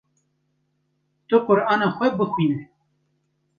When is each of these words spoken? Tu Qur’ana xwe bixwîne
Tu 1.27 1.35
Qur’ana 1.45 1.87
xwe 1.95 2.07
bixwîne 2.17 2.59